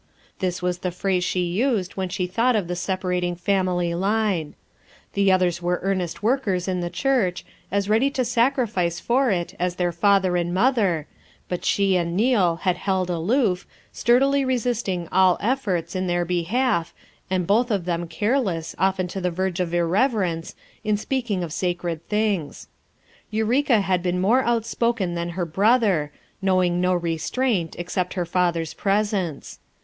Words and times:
This 0.39 0.63
was 0.63 0.79
the 0.79 0.89
phrase 0.89 1.23
she 1.23 1.43
used 1.43 1.95
when 1.95 2.09
she 2.09 2.25
thought 2.25 2.55
of 2.55 2.67
the 2.67 2.75
separating 2.75 3.35
family 3.35 3.93
line. 3.93 4.55
The 5.13 5.31
others 5.31 5.61
were 5.61 5.79
earnest 5.83 6.23
workers 6.23 6.67
in 6.67 6.79
the 6.79 6.89
church, 6.89 7.45
as 7.71 7.87
ready 7.87 8.09
to 8.09 8.25
sacrifice 8.25 8.99
for 8.99 9.29
it 9.29 9.53
as 9.59 9.75
their 9.75 9.91
father 9.91 10.35
and 10.37 10.55
mother, 10.55 11.05
but 11.47 11.63
she 11.63 11.95
and 11.97 12.17
Neal 12.17 12.55
had 12.63 12.77
held 12.77 13.11
aloof, 13.11 13.67
sturdily 13.91 14.43
resisting 14.43 15.07
all 15.11 15.37
efforts 15.39 15.95
in 15.95 16.07
their 16.07 16.25
be 16.25 16.41
half, 16.45 16.95
and 17.29 17.45
both 17.45 17.69
of 17.69 17.85
them 17.85 18.07
careless, 18.07 18.75
often 18.79 19.07
to 19.09 19.21
the 19.21 19.29
verge 19.29 19.59
of 19.59 19.71
irreverence, 19.71 20.55
in 20.83 20.97
speaking 20.97 21.43
of 21.43 21.53
sacred 21.53 22.03
things. 22.09 22.67
Eureka 23.29 23.81
had 23.81 24.01
been 24.01 24.19
more 24.19 24.41
outspoken 24.41 25.13
than 25.13 25.29
her 25.37 25.45
brother, 25.45 26.11
knowing 26.41 26.81
no 26.81 26.95
restraint 26.95 27.75
except 27.77 28.15
her 28.15 28.25
father's 28.25 28.73
presence. 28.73 29.59